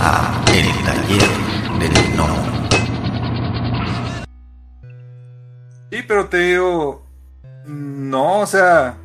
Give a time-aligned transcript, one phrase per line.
[0.00, 1.28] a El Taller
[1.78, 2.26] del No.
[5.90, 7.06] Sí, pero te digo,
[7.66, 8.96] no, o sea,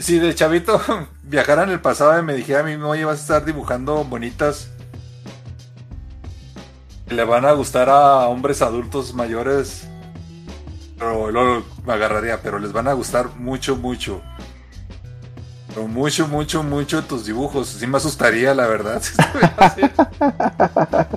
[0.00, 0.80] si de chavito
[1.22, 4.70] viajara en el pasado y me dijera a mí, oye, vas a estar dibujando bonitas,
[7.08, 9.88] le van a gustar a hombres adultos mayores,
[10.98, 14.22] pero luego me agarraría, pero les van a gustar mucho, mucho.
[15.74, 17.66] Pero mucho, mucho, mucho tus dibujos.
[17.66, 19.02] Sí me asustaría, la verdad.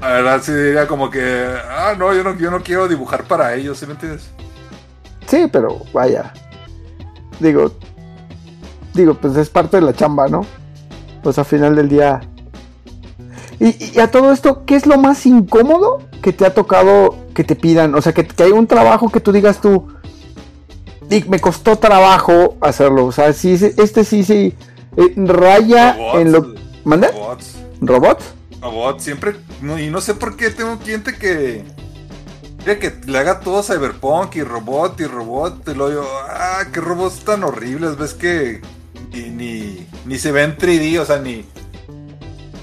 [0.00, 3.54] La verdad sí diría como que, ah, no, yo no, yo no quiero dibujar para
[3.54, 4.30] ellos, ¿sí me entiendes?
[5.28, 6.32] Sí, pero vaya.
[7.38, 7.72] Digo,
[8.94, 10.44] digo, pues es parte de la chamba, ¿no?
[11.22, 12.20] Pues al final del día.
[13.60, 17.44] Y, y a todo esto, ¿qué es lo más incómodo que te ha tocado que
[17.44, 17.94] te pidan?
[17.94, 19.91] O sea, que, que hay un trabajo que tú digas tú,
[21.12, 23.04] "Dick, me costó trabajo hacerlo.
[23.04, 24.54] O sea, sí, este sí, sí,
[24.96, 26.20] eh, raya Robots.
[26.20, 26.54] en lo...
[26.84, 27.08] ¿Mande?
[27.08, 27.54] Robots.
[27.82, 28.24] ¿Robots?
[28.62, 29.36] Robots, siempre.
[29.60, 31.64] no, y no sé por qué tengo un cliente que.
[32.64, 35.68] Quiere que le haga todo cyberpunk y robot y robot.
[35.68, 37.98] Y luego yo, ah, qué robots tan horribles.
[37.98, 38.62] Ves que
[39.12, 41.44] ni, ni, ni se ve en 3D, o sea, ni.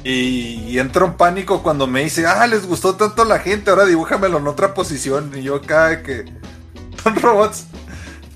[0.04, 3.86] Y, y entro en pánico cuando me dice, ah, les gustó tanto la gente, ahora
[3.86, 5.32] dibújamelo en otra posición.
[5.36, 6.26] Y yo acá que
[7.04, 7.66] son robots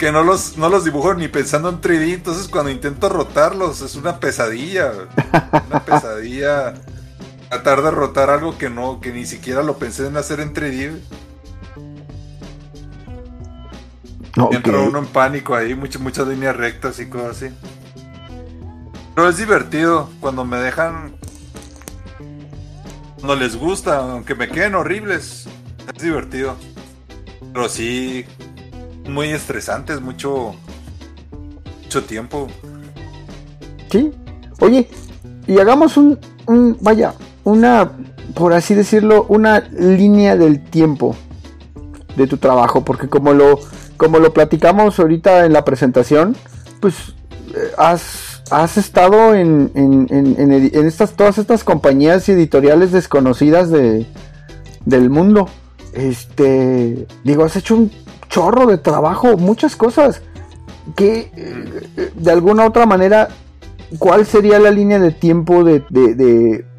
[0.03, 2.15] que no los, no los dibujo ni pensando en 3D.
[2.15, 4.91] Entonces cuando intento rotarlos es una pesadilla.
[5.69, 6.73] Una pesadilla.
[7.49, 10.99] Tratar de rotar algo que no, que ni siquiera lo pensé en hacer en 3D.
[14.39, 14.53] Ok.
[14.53, 17.55] Entra uno en pánico ahí, muchas, muchas líneas rectas y cosas así.
[19.15, 21.15] Pero es divertido cuando me dejan.
[23.15, 25.47] Cuando les gusta, aunque me queden horribles.
[25.95, 26.57] Es divertido.
[27.53, 28.25] Pero sí,
[29.09, 30.55] muy estresante, es mucho.
[31.83, 32.47] Mucho tiempo.
[33.91, 34.11] Sí.
[34.59, 34.89] Oye,
[35.45, 37.13] y hagamos un, un, vaya,
[37.43, 37.91] una,
[38.33, 41.15] por así decirlo, una línea del tiempo
[42.15, 43.59] de tu trabajo, porque como lo,
[43.97, 46.35] como lo platicamos ahorita en la presentación,
[46.79, 46.95] pues
[47.55, 54.07] eh, has, has estado en, en, en estas, todas estas compañías editoriales desconocidas de,
[54.85, 55.47] del mundo.
[55.93, 57.91] Este, digo, has hecho un
[58.33, 60.21] chorro de trabajo, muchas cosas
[60.95, 63.29] que eh, de alguna otra manera
[63.99, 66.15] ¿cuál sería la línea de tiempo de, de-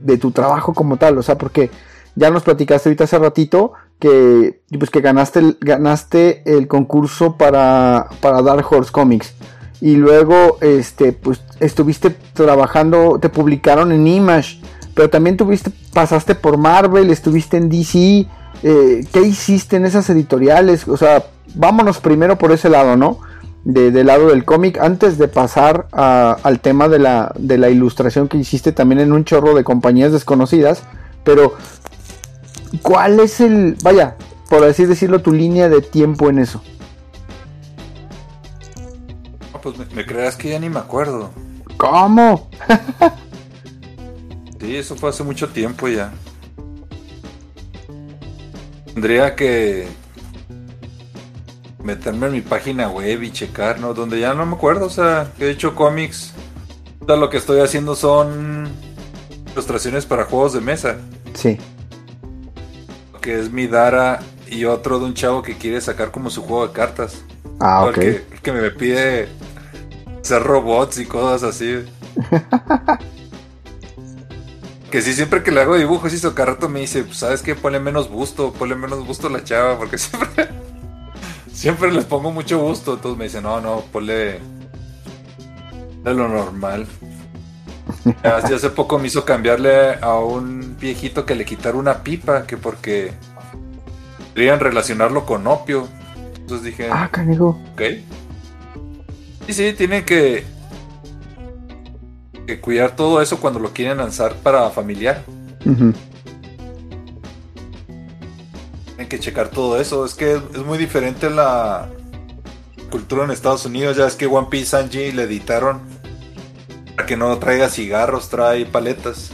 [0.00, 1.16] de- tu trabajo como tal?
[1.18, 1.70] O sea, porque
[2.16, 8.42] ya nos platicaste ahorita hace ratito que, pues, que ganaste, ganaste el concurso para, para
[8.42, 9.32] Dark Horse Comics.
[9.80, 14.60] Y luego, este, pues, estuviste trabajando, te publicaron en Image,
[14.94, 18.26] pero también tuviste, pasaste por Marvel, estuviste en DC.
[18.64, 20.88] Eh, ¿Qué hiciste en esas editoriales?
[20.88, 23.20] O sea, vámonos primero por ese lado, ¿no?
[23.66, 27.70] de- del lado del cómic antes de pasar a- al tema de la, de la
[27.70, 30.82] ilustración que hiciste también en un chorro de compañías desconocidas.
[31.24, 31.54] Pero,
[32.82, 34.16] ¿cuál es el, vaya,
[34.50, 36.60] por así decirlo, tu línea de tiempo en eso?
[39.62, 41.30] Pues me, me creas que ya ni me acuerdo.
[41.78, 42.50] ¿Cómo?
[44.60, 46.12] Sí, eso fue hace mucho tiempo ya.
[48.94, 49.86] Tendría que
[51.82, 53.92] meterme en mi página web y checar, ¿no?
[53.92, 56.32] Donde ya no me acuerdo, o sea, que he hecho cómics.
[57.00, 58.68] Ahorita lo que estoy haciendo son
[59.52, 60.96] ilustraciones para juegos de mesa,
[61.34, 61.58] Sí.
[63.20, 66.66] que es mi Dara y otro de un chavo que quiere sacar como su juego
[66.68, 67.22] de cartas.
[67.60, 67.94] Ah, O ok.
[67.94, 69.28] que, que me pide
[70.22, 71.84] hacer robots y cosas así.
[74.94, 77.42] que sí, siempre que le hago dibujos y eso, cada rato me dice, pues, ¿sabes
[77.42, 77.56] qué?
[77.56, 80.48] Ponle menos busto, ponle menos busto a la chava, porque siempre,
[81.52, 82.94] siempre les pongo mucho gusto.
[82.94, 84.38] Entonces me dice, no, no, ponle
[86.04, 86.86] de lo normal.
[88.22, 93.14] Hace poco me hizo cambiarle a un viejito que le quitara una pipa, que porque
[94.32, 95.88] querían relacionarlo con opio.
[96.36, 97.60] Entonces dije, Ah, canigo.
[97.72, 97.82] Ok.
[99.48, 100.44] Sí, sí, tienen que,
[102.46, 105.24] que cuidar todo eso cuando lo quieren lanzar para familiar.
[105.64, 105.92] Ujú.
[108.86, 110.04] Tienen que checar todo eso.
[110.04, 111.88] Es que es muy diferente la
[112.90, 113.96] cultura en Estados Unidos.
[113.96, 115.80] Ya es que One Piece Sanji le editaron
[116.96, 119.32] para que no traiga cigarros, trae paletas.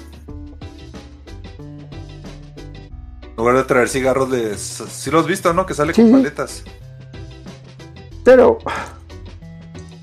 [3.23, 4.57] En lugar de traer cigarros, de...
[4.59, 5.65] si lo has visto, ¿no?
[5.67, 6.17] Que sale Sí, con sí.
[6.17, 6.63] paletas.
[8.23, 8.59] Pero,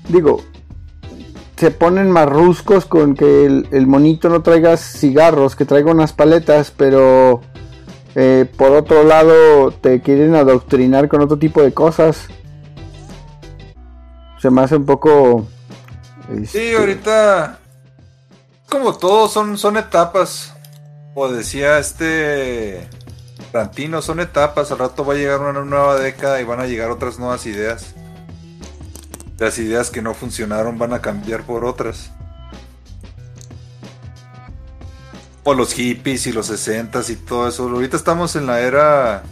[0.08, 0.42] digo,
[1.58, 6.70] se ponen marruscos con que el, el monito no traiga cigarros, que traiga unas paletas,
[6.70, 7.40] pero
[8.14, 12.28] eh, por otro lado te quieren adoctrinar con otro tipo de cosas.
[14.40, 15.46] Se me hace un poco...
[16.28, 17.58] Sí, este, ahorita.
[18.68, 20.54] Como todo, son, son etapas.
[21.14, 22.88] Como decía este
[23.50, 24.70] Tarantino, son etapas.
[24.70, 27.94] Al rato va a llegar una nueva década y van a llegar otras nuevas ideas.
[29.38, 32.10] Las ideas que no funcionaron van a cambiar por otras.
[35.44, 37.68] Como los hippies y los 60 y todo eso.
[37.68, 39.22] Ahorita estamos en la era.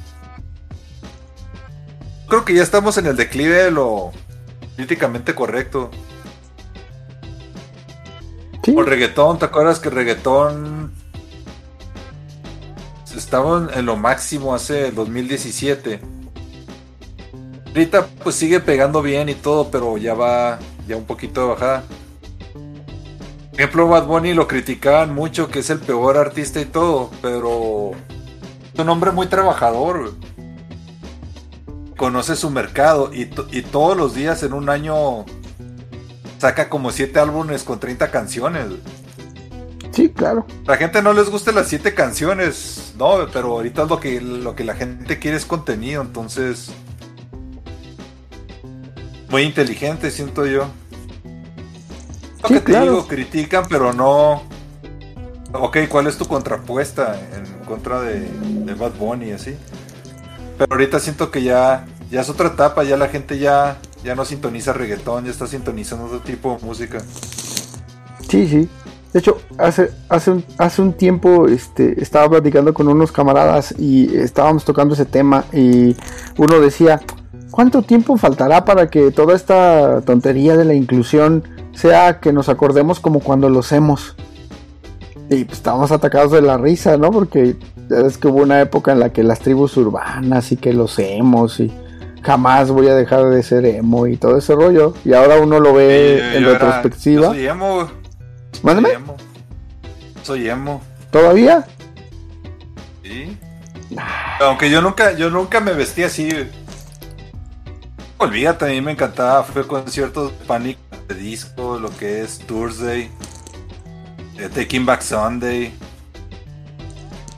[2.29, 4.13] Creo que ya estamos en el declive de lo
[4.77, 5.91] políticamente correcto.
[8.63, 8.75] Sí.
[8.77, 10.93] O reggaetón, ¿te acuerdas que reggaetón
[13.17, 16.01] estaba en lo máximo hace el 2017?
[17.77, 20.59] Ahorita pues sigue pegando bien y todo, pero ya va
[20.89, 21.85] ya un poquito de bajada.
[23.51, 27.91] Por ejemplo, Bad Bunny lo criticaban mucho, que es el peor artista y todo, pero
[28.73, 30.15] es un hombre muy trabajador.
[31.99, 35.27] Conoce su mercado y, y todos los días en un año
[36.39, 38.69] saca como 7 álbumes con 30 canciones.
[39.91, 40.47] Sí, claro.
[40.65, 44.57] La gente no les gusta las 7 canciones, no, pero ahorita es lo que, lo
[44.57, 46.71] que la gente quiere es contenido, entonces...
[49.37, 50.67] Muy inteligente, siento yo.
[52.43, 52.85] Lo Sí, que te claro.
[52.85, 54.45] digo, critican, pero no...
[55.53, 59.55] Ok, ¿cuál es tu contrapuesta en contra de, de Bad Bunny y así?
[60.57, 64.25] Pero ahorita siento que ya, ya es otra etapa, ya la gente ya, ya no
[64.25, 67.01] sintoniza reggaetón, ya está sintonizando otro tipo de música.
[68.31, 68.67] Sí, sí.
[69.13, 74.17] De hecho, hace, hace, un, hace un tiempo este, estaba platicando con unos camaradas y
[74.17, 75.95] estábamos tocando ese tema y
[76.39, 77.03] uno decía,
[77.57, 81.43] ¿cuánto tiempo faltará para que toda esta tontería de la inclusión
[81.73, 84.15] sea que nos acordemos como cuando lo hacemos?
[85.31, 87.11] Y pues estábamos atacados de la risa, ¿no?
[87.11, 87.57] Porque
[87.89, 90.99] ya ves que hubo una época en la que las tribus urbanas y que los
[90.99, 91.73] emos y
[92.23, 94.93] jamás voy a dejar de ser emo y todo ese rollo.
[95.03, 97.23] Y ahora uno lo ve en yo era- retrospectiva.
[97.23, 97.89] yo soy emo.
[98.63, 98.89] Mándame.
[98.91, 99.17] Soy emo.
[100.23, 100.81] Soy emo.
[101.11, 101.65] ¿Todavía?
[103.03, 103.37] Sí.
[104.41, 106.29] Aunque yo nunca, yo nunca me vestí así.
[108.19, 109.43] Olvídate, a mí me encantaba.
[109.43, 110.79] Fue conciertos Panic
[111.09, 113.11] de disco, lo que es Thursday,
[114.39, 115.75] eh, Taking Back Sunday.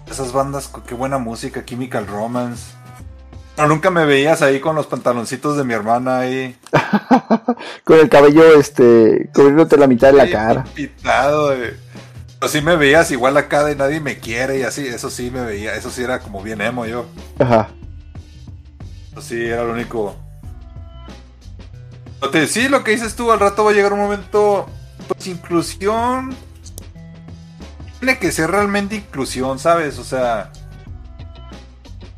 [0.09, 2.73] Esas bandas, qué buena música, Chemical Romance.
[3.57, 6.57] Pero nunca me veías ahí con los pantaloncitos de mi hermana ahí.
[7.85, 10.65] Con el cabello, este, cubriéndote la mitad de la Sí, cara.
[10.65, 11.73] Pitado, güey.
[12.39, 15.41] Pero sí me veías igual acá de nadie me quiere y así, eso sí me
[15.45, 17.07] veía, eso sí era como bien emo yo.
[17.41, 17.69] Ajá.
[19.11, 20.15] Eso sí era lo único.
[22.49, 24.67] Sí, lo que dices tú, al rato va a llegar un momento,
[25.07, 26.35] pues inclusión.
[28.01, 29.99] Tiene que ser realmente inclusión, ¿sabes?
[29.99, 30.53] O sea,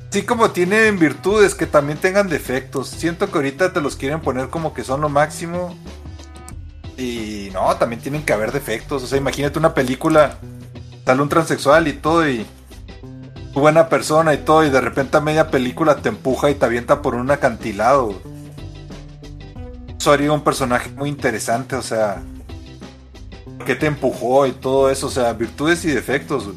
[0.08, 2.88] así como tienen virtudes, que también tengan defectos.
[2.88, 5.76] Siento que ahorita te los quieren poner como que son lo máximo.
[6.96, 9.02] Y no, también tienen que haber defectos.
[9.02, 10.38] O sea, imagínate una película,
[11.04, 12.46] sale un transexual y todo y
[13.54, 17.02] buena persona y todo, y de repente a media película te empuja y te avienta
[17.02, 18.14] por un acantilado.
[20.00, 22.22] Eso haría un personaje muy interesante, o sea,
[23.66, 25.08] ¿qué te empujó y todo eso?
[25.08, 26.48] O sea, virtudes y defectos.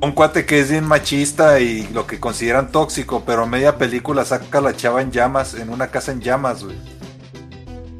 [0.00, 4.58] Un cuate que es bien machista y lo que consideran tóxico, pero media película saca
[4.58, 6.76] a la chava en llamas, en una casa en llamas, güey.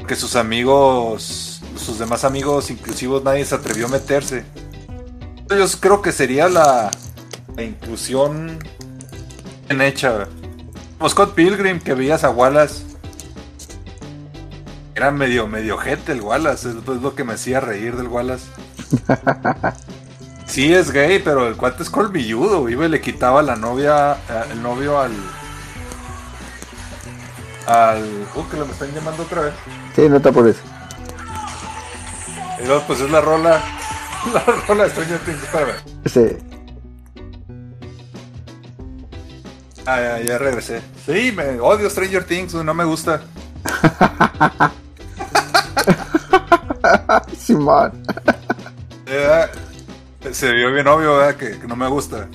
[0.06, 4.44] Que sus amigos, sus demás amigos inclusivos, nadie se atrevió a meterse.
[5.50, 6.92] Yo creo que sería la,
[7.58, 8.60] inclusión
[9.68, 10.28] bien hecha.
[10.98, 12.95] Como Scott Pilgrim, que veías a Wallace.
[14.96, 18.46] Era medio, medio jete el Wallace, es, lo que me hacía reír del Wallace.
[20.46, 24.44] Sí es gay, pero el cuate es colmilludo, iba y le quitaba la novia, eh,
[24.52, 25.12] el novio al...
[27.66, 28.28] Al...
[28.32, 29.54] Uh, que lo me están llamando otra vez.
[29.96, 30.56] Sí, no te apures.
[32.62, 33.60] Y luego, pues es la rola...
[34.32, 35.72] La rola de Stranger Things, espérame.
[36.04, 36.38] Este,
[39.84, 40.80] Ah, ya, ya regresé.
[41.04, 43.20] Sí, me odio Stranger Things, no me gusta.
[47.38, 47.92] Simón.
[49.06, 49.46] Eh,
[50.32, 51.36] se vio bien obvio ¿verdad?
[51.36, 52.28] Que, no me gusta.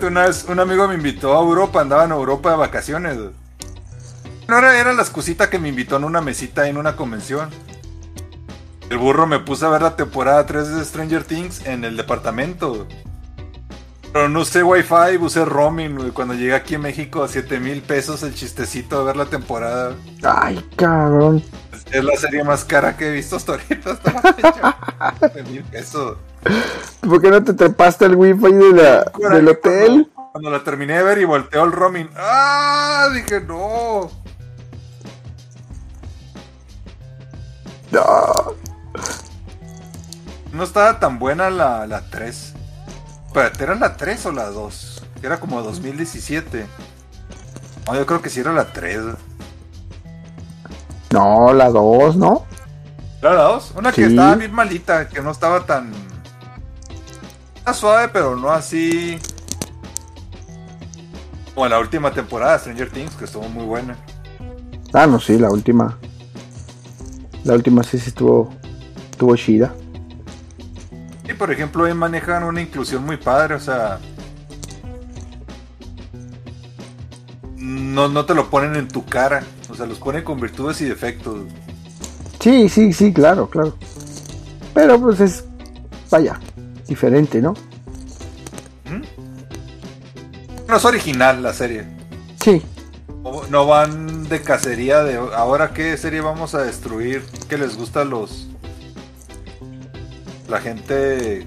[0.00, 3.18] Una vez un amigo me invitó a Europa, andaba en Europa de vacaciones.
[4.48, 7.50] No era, era la excusita que me invitó en una mesita en una convención.
[8.90, 12.86] El burro me puse a ver la temporada 3 de Stranger Things en el departamento.
[14.12, 15.96] Pero no usé wifi, usé roaming.
[15.96, 16.10] güey.
[16.10, 19.94] Cuando llegué aquí a México a 7 mil pesos el chistecito de ver la temporada.
[20.22, 21.42] Ay, cabrón.
[21.90, 23.90] Es la serie más cara que he visto hasta ahorita.
[23.92, 24.76] Hasta la fecha.
[25.18, 26.18] 7 mil pesos.
[27.00, 29.86] ¿Por qué no te trepaste el wifi de la, Coraje del hotel?
[30.14, 32.10] Cuando, cuando la terminé de ver y volteó el roaming.
[32.16, 33.08] ¡Ah!
[33.14, 34.10] Dije, no.
[37.90, 38.54] No.
[40.52, 42.51] No estaba tan buena la, la 3.
[43.32, 45.02] Espérate, ¿era la 3 o la 2?
[45.22, 46.66] Era como 2017.
[47.86, 48.98] No, yo creo que sí era la 3.
[51.12, 52.44] No, la 2, ¿no?
[53.22, 53.72] ¿Era la 2?
[53.76, 54.10] Una que Sí.
[54.10, 55.92] estaba bien malita, que no estaba tan...
[57.56, 59.18] Está suave, pero no así...
[61.54, 63.96] Como la última temporada de Stranger Things, que estuvo muy buena.
[64.92, 65.98] Ah, no, sí, la última.
[67.44, 68.52] La última sí, sí estuvo,
[69.10, 69.74] estuvo chida.
[71.42, 73.98] Por ejemplo, ahí manejan una inclusión muy padre, o sea.
[77.56, 80.84] No, no te lo ponen en tu cara, o sea, los ponen con virtudes y
[80.84, 81.40] defectos.
[82.38, 83.76] Sí, sí, sí, claro, claro.
[84.72, 85.44] Pero pues es,
[86.08, 86.38] vaya,
[86.86, 87.54] diferente, ¿no?
[90.68, 91.86] No es original la serie.
[92.40, 92.62] Sí,
[93.24, 98.02] No, no van de cacería de ahora qué serie vamos a destruir que les gusta
[98.02, 98.51] a los.
[100.52, 101.46] La gente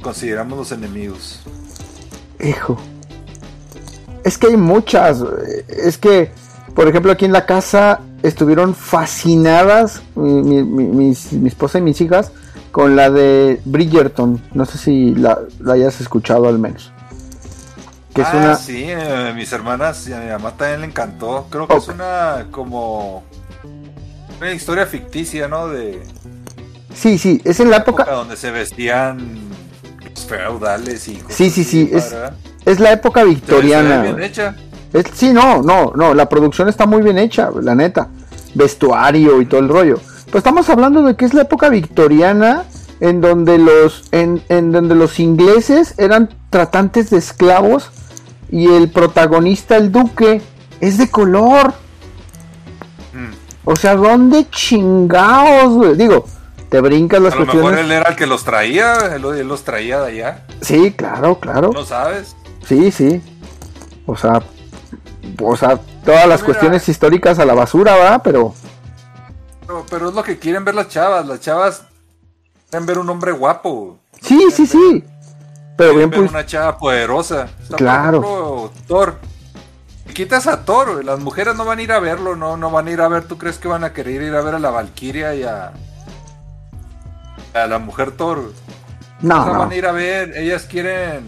[0.00, 1.40] consideramos los enemigos.
[2.40, 2.78] hijo.
[4.22, 5.22] Es que hay muchas.
[5.68, 6.30] Es que,
[6.74, 11.82] por ejemplo, aquí en la casa estuvieron fascinadas mi, mi- mi- mis- mi esposa y
[11.82, 12.30] mis hijas
[12.70, 14.40] con la de Bridgerton.
[14.54, 16.92] No sé si la, la hayas escuchado al menos.
[18.14, 18.54] Que es ah, una.
[18.56, 21.48] sí, eh, mis hermanas y a mi mamá también le encantó.
[21.50, 23.24] Creo que es una como
[24.40, 25.68] una historia ficticia, ¿no?
[25.68, 26.02] De
[26.98, 28.04] Sí, sí, es en la época.
[28.04, 29.18] donde se vestían
[30.14, 32.34] los feudales y cosas Sí, sí, sí, es para-
[32.64, 34.02] Es la época victoriana.
[34.02, 34.56] bien hecha.
[34.92, 38.08] Es- sí, no, no, no, la producción está muy bien hecha, la neta.
[38.54, 40.00] Vestuario y todo el rollo.
[40.26, 42.64] Pero estamos hablando de que es la época victoriana
[43.00, 47.90] en donde los en, en donde los ingleses eran tratantes de esclavos
[48.50, 50.40] y el protagonista, el duque,
[50.80, 51.74] es de color.
[53.64, 55.96] O sea, ¿dónde chingados, güey?
[55.96, 56.24] Digo,
[56.76, 57.84] te brincas las A lo mejor cuestiones.
[57.86, 60.44] él era el que los traía, él, él los traía de allá.
[60.60, 61.70] Sí, claro, claro.
[61.72, 62.36] No sabes.
[62.66, 63.22] Sí, sí.
[64.04, 64.42] O sea,
[65.42, 66.44] o sea, todas las Mira.
[66.44, 68.22] cuestiones históricas a la basura, ¿va?
[68.22, 68.54] Pero
[69.66, 71.26] Pero, pero es lo que quieren ver las chavas.
[71.26, 71.82] Las chavas
[72.70, 73.98] quieren ver un hombre guapo.
[74.20, 75.02] sí, sí, sí.
[75.78, 77.48] Pero bien ver pues una chava poderosa.
[77.62, 78.18] O sea, por Claro.
[78.18, 79.14] ejemplo, Thor.
[80.14, 82.90] Quitas a Thor, las mujeres no van a ir a verlo, no, no van a
[82.90, 83.24] ir a ver.
[83.24, 85.72] ¿Tú crees que van a querer ir a ver a la Valkyria y a,
[87.56, 88.52] a la mujer Thor?
[89.20, 89.58] no, no.
[89.60, 91.26] van a ir a ver, ellas quieren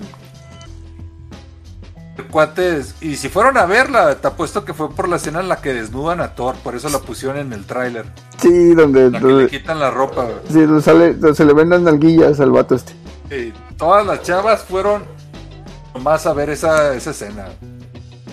[2.31, 2.95] cuates.
[3.01, 5.73] Y si fueron a verla, te apuesto que fue por la escena en la que
[5.73, 8.07] desnudan a Thor, por eso la pusieron en el tráiler.
[8.41, 10.29] Sí, donde, La que le quitan la ropa.
[10.49, 12.93] sí, donde sale, donde se le ven las nalguillas al vato este.
[13.31, 15.05] Y todas las chavas fueron
[16.01, 17.47] más a ver esa, esa escena.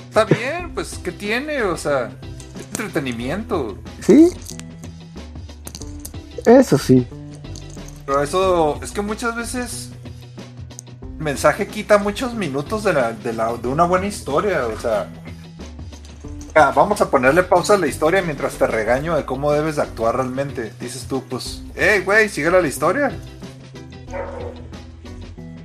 [0.08, 1.64] Está bien, pues, ¿qué tiene?
[1.64, 2.10] O sea,
[2.56, 3.78] es entretenimiento.
[4.02, 4.32] ¿Sí?
[6.46, 7.06] Eso sí.
[8.05, 9.89] Pero eso, es que muchas veces
[11.01, 14.67] el mensaje quita muchos minutos de, la, de, la, de una buena historia.
[14.67, 15.07] O sea,
[16.75, 20.17] vamos a ponerle pausa a la historia mientras te regaño de cómo debes de actuar
[20.17, 20.71] realmente.
[20.79, 23.12] Dices tú, pues, hey, güey, síguela la historia.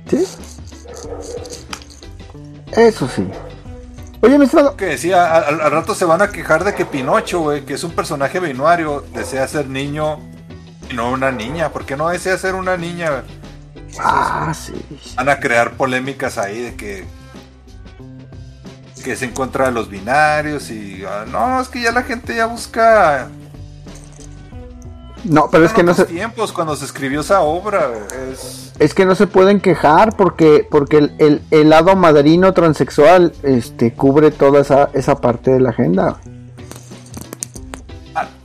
[0.09, 0.25] ¿Sí?
[2.71, 3.27] Eso sí.
[4.23, 7.41] Oye, mi estimado, que decía, al, al rato se van a quejar de que Pinocho,
[7.41, 10.19] güey, que es un personaje binario, desea ser niño
[10.93, 11.69] no una niña.
[11.69, 13.23] ¿Por qué no desea ser una niña?
[13.99, 14.73] Ah, sí.
[15.15, 17.05] Van a crear polémicas ahí de que
[19.03, 22.35] que es en contra de los binarios y ah, no, es que ya la gente
[22.35, 23.29] ya busca
[25.23, 27.89] No, pero es que no se, tiempos cuando se escribió esa obra,
[28.31, 33.31] es es que no se pueden quejar porque, porque el, el, el lado madrino transexual
[33.43, 36.19] este, cubre toda esa, esa parte de la agenda.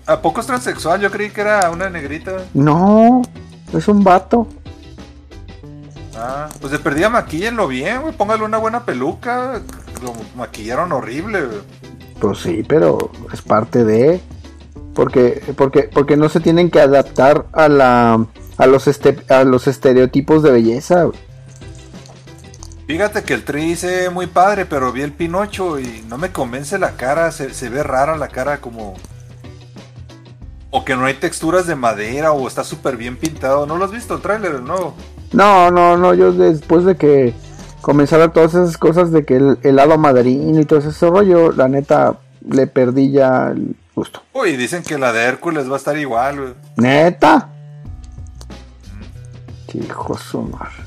[0.06, 1.00] ¿A, a poco es transexual?
[1.00, 2.33] Yo creí que era una negrita.
[2.54, 3.23] No,
[3.73, 4.47] es un vato.
[6.16, 9.61] Ah, pues de perdida maquíllenlo bien, güey, póngale una buena peluca.
[10.02, 11.59] Lo maquillaron horrible, güey.
[12.21, 14.21] Pues sí, pero es parte de
[14.95, 19.66] porque porque porque no se tienen que adaptar a la a los este, a los
[19.66, 21.04] estereotipos de belleza.
[21.04, 21.18] güey.
[22.87, 26.78] Fíjate que el tri dice muy padre, pero vi el Pinocho y no me convence
[26.78, 28.95] la cara, se, se ve rara la cara como...
[30.76, 33.64] O que no hay texturas de madera o está súper bien pintado.
[33.64, 34.95] ¿No lo has visto el tráiler el nuevo?
[35.33, 37.33] No, no, no, yo después de que
[37.80, 41.66] comenzara todas esas cosas de que el, el lado madrino y todo ese rollo, la
[41.66, 44.23] neta le perdí ya el gusto.
[44.35, 46.54] Uy, dicen que la de Hércules va a estar igual, güey.
[46.76, 47.49] ¿Neta?
[49.73, 50.85] Hijo su madre.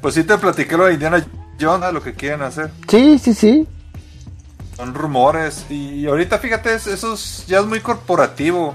[0.00, 1.26] Pues sí te platiqué lo de Indiana
[1.60, 2.70] Jones, lo que quieren hacer.
[2.86, 3.66] Sí, sí, sí.
[4.80, 5.66] Son rumores.
[5.68, 8.74] Y ahorita fíjate, es- eso es- ya es muy corporativo.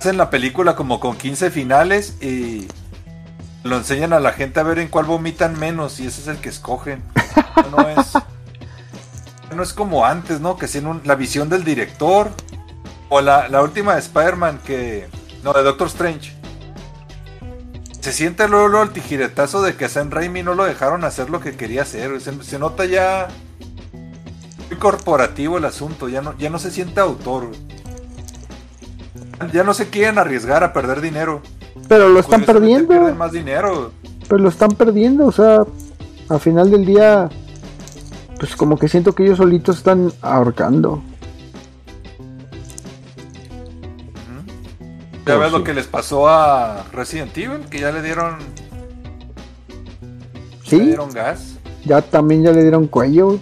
[0.00, 2.66] Hacen la película como con 15 finales y
[3.62, 6.38] lo enseñan a la gente a ver en cuál vomitan menos y ese es el
[6.38, 7.02] que escogen.
[7.70, 8.12] No es,
[9.54, 10.56] no es como antes, ¿no?
[10.56, 12.30] Que tienen la visión del director.
[13.10, 15.06] O la, la última de Spider-Man que...
[15.44, 16.34] No, de Doctor Strange.
[18.00, 21.28] Se siente luego, luego el tijiretazo de que a Sam Raimi no lo dejaron hacer
[21.28, 22.18] lo que quería hacer.
[22.22, 23.28] Se, se nota ya
[24.82, 26.08] corporativo el asunto.
[26.08, 27.50] Ya no, ya no se siente autor.
[29.52, 31.40] Ya no se quieren arriesgar a perder dinero.
[31.88, 33.14] Pero lo están perdiendo.
[33.14, 33.92] más dinero.
[34.28, 35.64] Pero lo están perdiendo, o sea,
[36.28, 37.28] al final del día,
[38.40, 41.00] pues como que siento que ellos solitos están ahorcando.
[45.26, 45.58] Ya ves sí.
[45.58, 48.38] lo que les pasó a Resident Evil, que ya le dieron,
[50.64, 51.58] le Sí, dieron gas.
[51.84, 53.38] ya también ya le dieron cuello.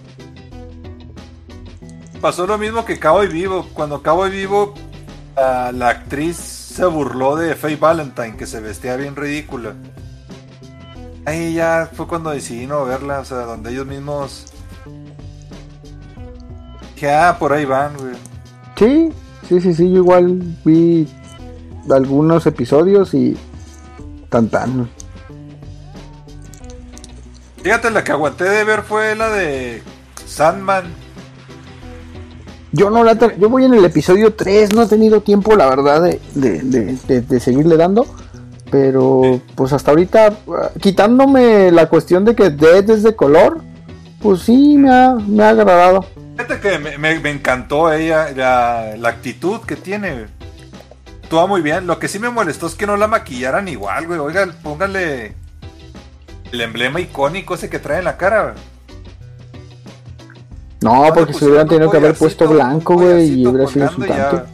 [2.21, 3.67] Pasó lo mismo que Cabo y Vivo.
[3.73, 4.75] Cuando Cabo y Vivo,
[5.37, 9.75] la, la actriz se burló de Faye Valentine, que se vestía bien ridícula.
[11.25, 14.47] Ahí ya fue cuando decidí no verla, o sea, donde ellos mismos.
[16.95, 18.15] Dije, ah, por ahí van, güey.
[18.77, 19.12] Sí,
[19.49, 21.09] sí, sí, sí, yo igual vi
[21.91, 23.37] algunos episodios y
[24.29, 24.89] tan tan.
[27.62, 29.83] Fíjate, la que aguanté de ver fue la de
[30.27, 31.00] Sandman.
[32.73, 36.03] Yo no la yo voy en el episodio 3, no he tenido tiempo la verdad
[36.03, 38.07] de, de, de- de- seguirle dando.
[38.71, 43.61] Pero pues hasta ahorita, ah, quitándome la cuestión de que Dead es de color,
[44.23, 46.07] pues sí me ha, me ha agradado.
[46.37, 50.27] Fíjate que me, encantó ella, la, la actitud que tiene.
[51.25, 51.87] Actúa muy bien.
[51.89, 54.21] Lo que sí me molestó es que no la maquillaran igual, güey.
[54.21, 55.35] Oiga, póngale
[56.53, 58.43] el emblema icónico ese que trae en la cara.
[58.53, 58.55] güey.
[60.82, 64.50] No, porque se pusieron hubieran tenido que haber puesto blanco, güey, y hubiera sido insultante.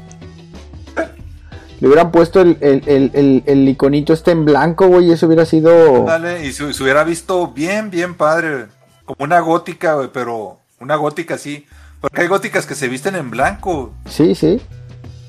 [1.79, 5.45] Le hubieran puesto el, el, el, el, iconito este en blanco, güey, y eso hubiera
[5.45, 6.05] sido...
[6.05, 8.67] Dale, y se, se hubiera visto bien, bien padre.
[9.05, 11.67] Como una gótica, güey, pero una gótica así.
[12.01, 13.93] Porque hay góticas que se visten en blanco.
[14.09, 14.61] Sí, sí.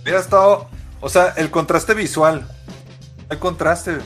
[0.03, 0.67] Hubiera estado.
[1.01, 2.47] O sea, el contraste visual.
[3.29, 3.97] El contraste.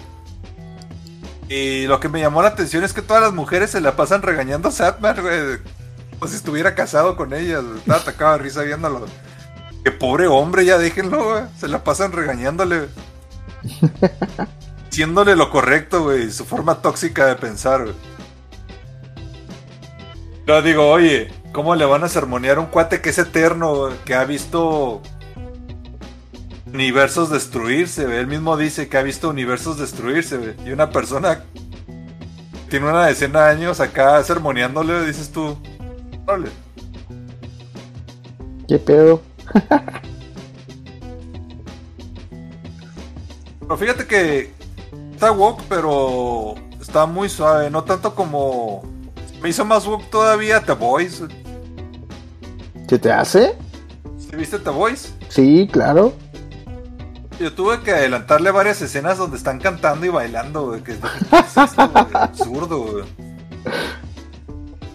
[1.47, 4.21] Y lo que me llamó la atención es que todas las mujeres se la pasan
[4.21, 5.59] regañando a Satman, güey.
[6.27, 7.63] Si estuviera casado con ellas.
[7.77, 9.05] Estaba atacado de risa viéndolo.
[9.83, 11.43] Que pobre hombre, ya déjenlo, güey.
[11.59, 12.87] Se la pasan regañándole.
[14.89, 16.31] Haciéndole lo correcto, güey.
[16.31, 17.95] Su forma tóxica de pensar, güey.
[20.45, 23.93] Pero digo, oye, ¿cómo le van a sermonear a un cuate que es eterno, güey,
[24.05, 25.01] que ha visto
[26.65, 28.17] universos destruirse, güey?
[28.17, 30.55] Él mismo dice que ha visto universos destruirse, güey.
[30.65, 31.43] Y una persona
[32.69, 35.57] tiene una decena de años acá sermoneándole, dices tú,
[36.25, 36.49] órale.
[38.67, 39.21] ¿Qué pedo?
[43.59, 44.51] Pero fíjate que
[45.13, 48.81] está woke, pero está muy suave, no tanto como...
[49.41, 51.25] Me hizo más woke todavía The Voice.
[52.87, 53.55] ¿Se te hace?
[54.17, 55.09] ¿Sí viste The Voice?
[55.29, 56.13] Sí, claro.
[57.39, 60.81] Yo tuve que adelantarle varias escenas donde están cantando y bailando, güey.
[60.83, 62.05] Que ¿qué es esto, güey?
[62.13, 63.05] absurdo, güey.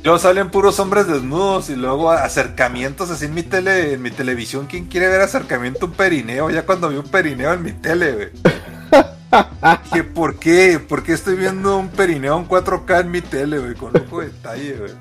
[0.07, 4.69] Luego salen puros hombres desnudos y luego acercamientos así en mi tele, en mi televisión.
[4.69, 6.49] ¿Quién quiere ver acercamiento a un perineo?
[6.49, 8.29] Ya cuando vi un perineo en mi tele, güey.
[9.83, 10.79] Dije, ¿por qué?
[10.79, 13.75] ¿Por qué estoy viendo un perineo en 4K en mi tele, güey?
[13.75, 14.93] Con lujo de detalle, güey.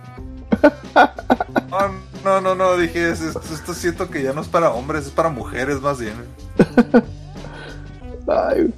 [1.69, 1.91] No,
[2.23, 5.29] no, no, no, dije, esto, esto siento que ya no es para hombres, es para
[5.29, 6.15] mujeres más bien.
[8.25, 8.39] güey.
[8.39, 8.73] Ay,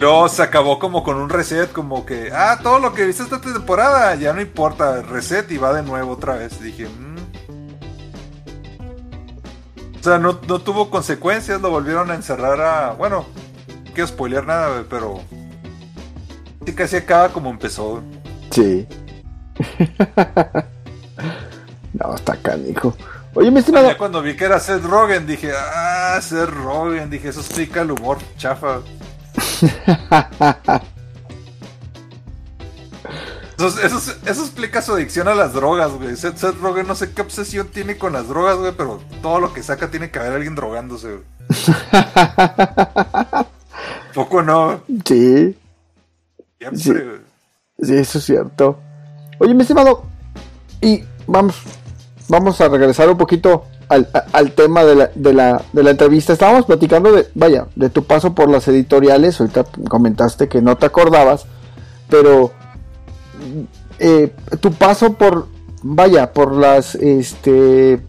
[0.00, 3.38] Luego se acabó como con un reset, como que, ah, todo lo que viste esta
[3.40, 6.58] temporada ya no importa, reset y va de nuevo otra vez.
[6.60, 7.16] Dije, "Mm".
[10.00, 12.92] O sea, no, no tuvo consecuencias, lo volvieron a encerrar a.
[12.92, 13.26] Bueno,
[13.84, 15.20] no quiero spoilear nada, pero.
[16.64, 18.02] Sí, casi acaba como empezó.
[18.50, 18.86] sí.
[21.92, 22.96] no, está canijo.
[23.34, 27.40] Oye, estimado, Ya cuando vi que era Seth Rogen, dije, ah, Seth Rogen, dije, eso
[27.40, 28.78] explica el humor chafa.
[33.58, 36.16] Eso, eso, eso explica su adicción a las drogas, güey.
[36.16, 39.52] Seth, Seth Rogen no sé qué obsesión tiene con las drogas, güey, pero todo lo
[39.52, 41.24] que saca tiene que haber alguien drogándose, güey.
[44.14, 45.56] Poco no, sí,
[46.58, 46.90] siempre, Sí.
[46.92, 47.20] güey.
[47.82, 48.78] sí, eso es cierto.
[49.38, 50.04] Oye, mi estimado,
[50.80, 51.56] y vamos,
[52.28, 56.32] vamos a regresar un poquito al, al tema de la, de, la, de la entrevista.
[56.32, 59.40] Estábamos platicando de, vaya, de tu paso por las editoriales.
[59.40, 61.44] Ahorita comentaste que no te acordabas,
[62.08, 62.52] pero
[63.98, 65.48] eh, tu paso por,
[65.82, 68.00] vaya, por las, este,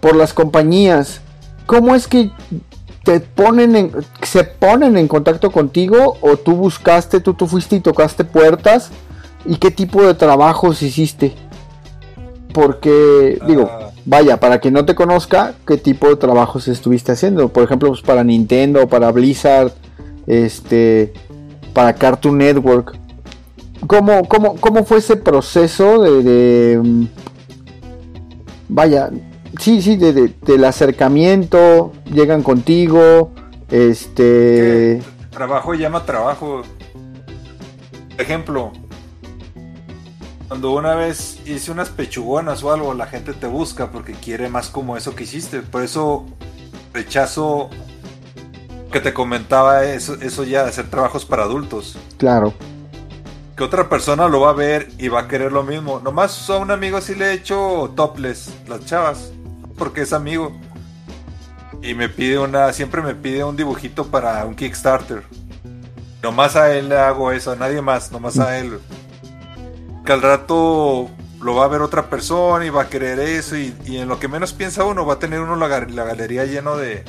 [0.00, 1.20] por las compañías.
[1.66, 2.32] ¿Cómo es que
[3.04, 3.92] te ponen en,
[4.22, 8.90] se ponen en contacto contigo o tú buscaste, tú, tú fuiste y tocaste puertas
[9.44, 11.32] y qué tipo de trabajos hiciste.
[12.52, 13.85] Porque, digo, Ah.
[14.06, 17.48] Vaya, para quien no te conozca, qué tipo de trabajos estuviste haciendo.
[17.50, 19.72] Por ejemplo, pues para Nintendo, para Blizzard,
[20.26, 21.12] este,
[21.74, 22.96] para Cartoon Network.
[23.86, 27.04] ¿Cómo, cómo, cómo fue ese proceso de, mm,
[28.68, 29.10] vaya,
[29.60, 33.32] sí, sí, de, de- del acercamiento, llegan contigo,
[33.70, 36.62] este, Trabajo llama trabajo.
[38.16, 38.72] Ejemplo,
[40.48, 44.68] cuando una vez hice unas pechugonas o algo, la gente te busca porque quiere más
[44.68, 45.60] como eso que hiciste.
[45.60, 46.26] Por eso
[46.92, 47.68] rechazo
[48.92, 51.98] que te comentaba eso, eso ya de hacer trabajos para adultos.
[52.16, 52.54] claro,
[53.56, 56.00] Que otra persona lo va a ver y va a querer lo mismo.
[56.00, 59.32] Nomás a un amigo sí le he hecho topless, las chavas,
[59.76, 60.56] porque es amigo.
[61.82, 65.24] Y me pide una, siempre me pide un dibujito para un Kickstarter.
[66.22, 68.78] Nomás a él le hago eso, a nadie más, nomás a él.
[70.06, 71.10] Que al rato
[71.42, 73.56] lo va a ver otra persona y va a querer eso.
[73.56, 76.04] Y, y en lo que menos piensa uno, va a tener uno la, ga- la
[76.04, 77.04] galería lleno de,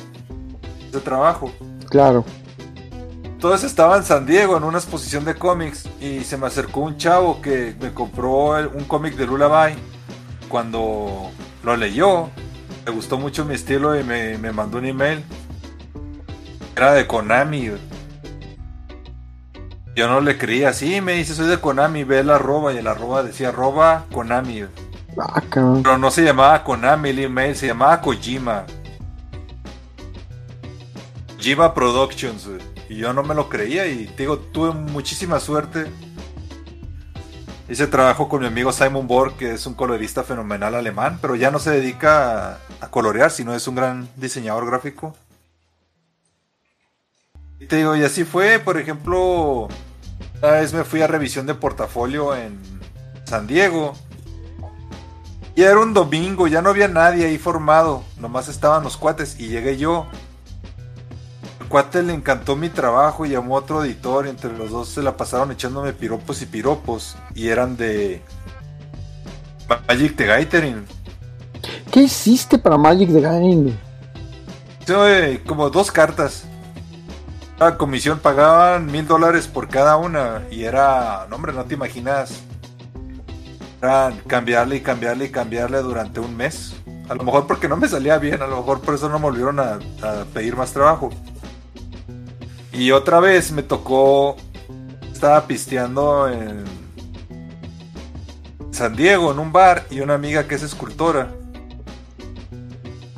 [0.92, 1.52] de trabajo.
[1.88, 2.24] claro,
[3.24, 6.96] Entonces estaba en San Diego en una exposición de cómics y se me acercó un
[6.96, 9.74] chavo que me compró el- un cómic de Lullaby.
[10.48, 11.30] Cuando
[11.62, 12.30] lo leyó,
[12.84, 15.22] le gustó mucho mi estilo y me, me mandó un email.
[16.74, 17.70] Era de Konami.
[19.98, 22.86] Yo no le creía, sí, me dice, soy de Konami, ve el arroba y el
[22.86, 24.62] arroba decía arroba Konami.
[25.18, 25.42] ah.
[25.50, 28.64] Pero no se llamaba Konami el email, se llamaba Kojima.
[31.34, 32.46] Kojima Productions.
[32.46, 32.60] güey.
[32.88, 35.90] Y yo no me lo creía y te digo, tuve muchísima suerte.
[37.68, 41.50] Hice trabajo con mi amigo Simon Borg, que es un colorista fenomenal alemán, pero ya
[41.50, 45.16] no se dedica a, a colorear, sino es un gran diseñador gráfico.
[47.58, 49.66] Y te digo, y así fue, por ejemplo,
[50.42, 52.58] una vez me fui a revisión de portafolio en
[53.24, 53.94] San Diego.
[55.54, 59.48] Y era un domingo, ya no había nadie ahí formado, nomás estaban los cuates y
[59.48, 60.06] llegué yo.
[61.60, 64.88] El cuate le encantó mi trabajo y llamó a otro editor y entre los dos
[64.88, 68.22] se la pasaron echándome piropos y piropos y eran de
[69.88, 70.86] Magic the Gathering.
[71.90, 73.78] ¿Qué hiciste para Magic the Gathering?
[74.80, 76.47] Hice como dos cartas.
[77.58, 82.44] La comisión pagaban mil dólares por cada una y era, no hombre, no te imaginas.
[83.82, 86.76] Era cambiarle y cambiarle y cambiarle durante un mes.
[87.08, 89.24] A lo mejor porque no me salía bien, a lo mejor por eso no me
[89.24, 91.10] volvieron a, a pedir más trabajo.
[92.72, 94.36] Y otra vez me tocó,
[95.12, 96.64] estaba pisteando en
[98.70, 101.37] San Diego, en un bar, y una amiga que es escultora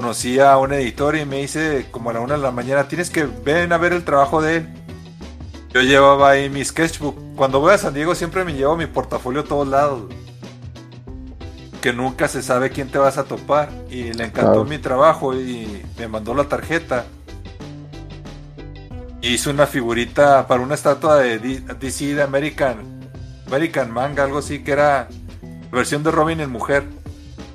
[0.01, 3.11] conocí a un editor y me dice como a la una de la mañana, tienes
[3.11, 4.69] que ven a ver el trabajo de él.
[5.75, 7.37] Yo llevaba ahí mi sketchbook.
[7.37, 10.05] Cuando voy a San Diego siempre me llevo mi portafolio a todos lados.
[11.83, 13.69] Que nunca se sabe quién te vas a topar.
[13.91, 14.65] Y le encantó Claro.
[14.65, 17.05] mi trabajo y me mandó la tarjeta.
[19.21, 21.39] Hice una figurita para una estatua de
[21.79, 22.79] DC de American,
[23.47, 25.09] American Manga, algo así, que era
[25.71, 26.85] versión de Robin en mujer.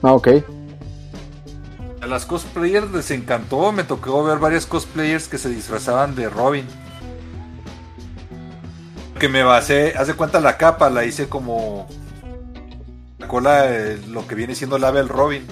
[0.03, 0.27] Ah, ok.
[2.05, 6.67] A las cosplayers les encantó, me tocó ver varias cosplayers que se disfrazaban de Robin.
[9.19, 11.87] Que me basé, hace cuenta la capa, la hice como
[13.17, 15.47] la cola de lo que viene siendo el ave del Robin.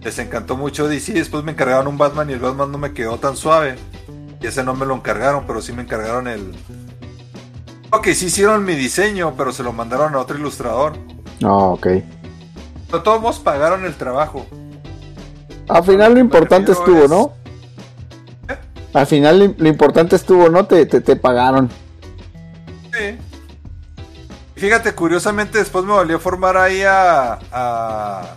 [0.00, 3.18] Les encantó mucho DC, después me encargaron un Batman y el Batman no me quedó
[3.18, 3.74] tan suave.
[4.40, 6.54] Y ese no me lo encargaron, pero sí me encargaron el...
[7.90, 10.92] Ok, sí hicieron mi diseño, pero se lo mandaron a otro ilustrador.
[11.42, 11.88] Ah, ok.
[12.88, 14.46] Pero todos pagaron el trabajo.
[15.68, 17.32] Al final lo importante estuvo, es- ¿no?
[18.94, 20.64] Al final lo, lo importante estuvo, ¿no?
[20.66, 21.68] Te, te, te pagaron.
[22.92, 23.18] Sí.
[24.56, 28.36] Y Fíjate, curiosamente después me volví a formar ahí a, a,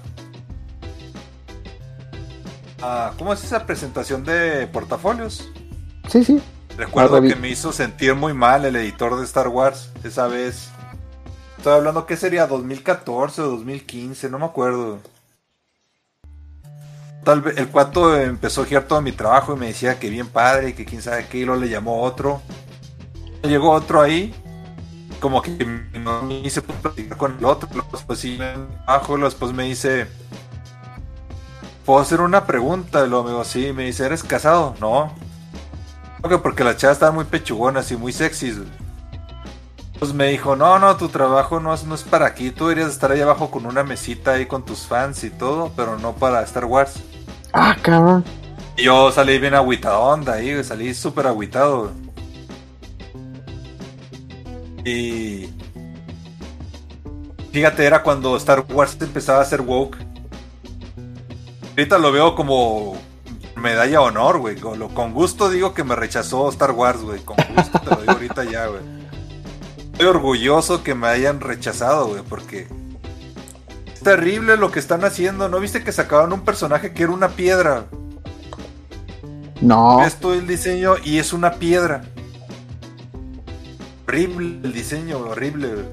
[2.81, 5.49] a- ¿Cómo es esa presentación de portafolios?
[6.09, 6.41] Sí, sí.
[6.77, 10.69] Recuerdo Ah, que me hizo sentir muy mal el editor de Star Wars esa vez.
[11.57, 14.99] Estoy hablando que sería 2014 o 2015, no me acuerdo.
[17.23, 20.27] Tal vez el cuato empezó a girar todo mi trabajo y me decía que bien
[20.27, 22.41] padre, que quién sabe qué, y luego le llamó otro.
[23.43, 24.33] Llegó otro ahí,
[25.19, 25.51] como que
[25.99, 28.39] no me hice platicar con el otro, después sí
[28.87, 30.07] bajo, después me dice,
[31.85, 33.05] ¿puedo hacer una pregunta?
[33.05, 34.75] Y luego me digo, sí, me dice, ¿eres casado?
[34.79, 35.13] No.
[36.17, 38.57] Creo que porque las chavas estaban muy pechugonas y muy sexys.
[39.99, 42.91] Pues me dijo, no, no, tu trabajo no es, no es para aquí, tú deberías
[42.91, 46.41] estar ahí abajo con una mesita ahí con tus fans y todo, pero no para
[46.41, 47.03] Star Wars.
[47.53, 48.23] Ah, cabrón.
[48.77, 51.91] Yo salí bien agüitadón de ahí, salí súper agüitado.
[54.85, 55.49] Y.
[57.51, 59.97] Fíjate, era cuando Star Wars empezaba a ser woke.
[61.71, 62.97] Ahorita lo veo como
[63.55, 64.55] medalla de honor, güey.
[64.55, 67.19] Con, gusto digo que me rechazó Star Wars, güey.
[67.21, 68.81] Con gusto te lo digo ahorita ya, güey.
[69.91, 72.67] Estoy orgulloso que me hayan rechazado, güey, porque
[74.01, 75.49] terrible lo que están haciendo.
[75.49, 77.85] ¿No viste que sacaban un personaje que era una piedra?
[79.61, 79.99] No.
[79.99, 82.03] Ves todo el diseño y es una piedra.
[84.07, 85.85] Horrible el diseño, horrible.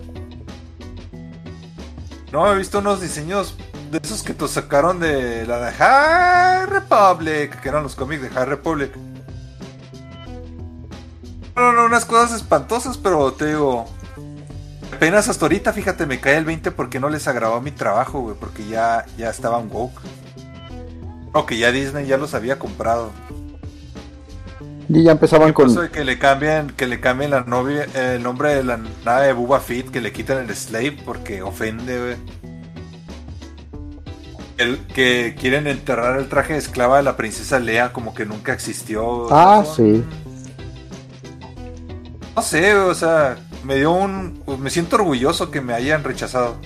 [2.33, 3.57] No, he visto unos diseños
[3.91, 8.31] de esos que te sacaron de la de High Republic, que eran los cómics de
[8.31, 8.91] High Republic.
[11.55, 13.87] No, no, unas cosas espantosas, pero te digo.
[14.99, 18.35] Apenas hasta ahorita, fíjate, me cae el 20 porque no les agradó mi trabajo, güey,
[18.35, 20.01] porque ya, ya estaban woke.
[21.33, 23.13] O que ya Disney ya los había comprado.
[24.89, 25.71] Y ya empezaban con.
[25.71, 29.29] Eso de que le cambien, que le cambien la novia, el nombre de la nave
[29.29, 32.17] de Bubba Fett, que le quiten el slave porque ofende, güey.
[34.57, 38.53] El que quieren enterrar el traje de esclava de la princesa Lea como que nunca
[38.53, 39.33] existió.
[39.33, 40.03] Ah, sí.
[42.35, 43.37] No sé, o sea,
[43.69, 44.43] me dio un...
[44.47, 46.57] pues, me siento orgulloso que me hayan rechazado.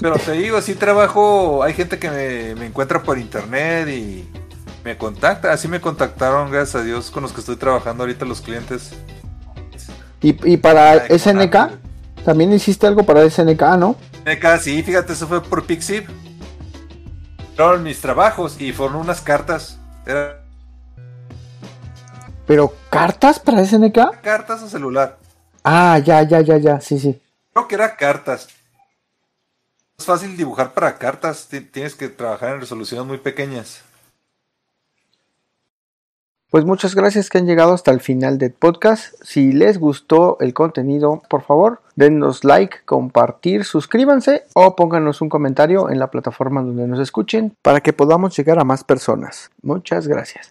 [0.00, 4.28] Pero te digo, sí trabajo, hay gente que me, me encuentra por internet y
[4.82, 5.52] me contacta.
[5.52, 8.94] Así me contactaron, gracias a Dios, con los que estoy trabajando ahorita los clientes.
[10.20, 11.78] Y, y para Ay, SNK, contacto,
[12.24, 13.94] también hiciste algo para SNK, ¿no?
[14.26, 16.08] Acá sí, fíjate, eso fue por Pixip.
[17.54, 19.78] Fueron mis trabajos y fueron unas cartas.
[22.46, 24.20] Pero cartas para SNK.
[24.20, 25.20] cartas o celular.
[25.64, 27.20] Ah, ya, ya, ya, ya, sí, sí.
[27.52, 28.48] Creo que era cartas.
[29.98, 31.48] Es fácil dibujar para cartas.
[31.48, 33.82] ti- Tienes que trabajar en resoluciones muy pequeñas.
[36.50, 39.14] Pues muchas gracias que han llegado hasta el final del podcast.
[39.22, 45.90] Si les gustó el contenido, por favor, denos like, compartir, suscríbanse o pónganos un comentario
[45.90, 49.50] en la plataforma donde nos escuchen para que podamos llegar a más personas.
[49.62, 50.50] Muchas gracias.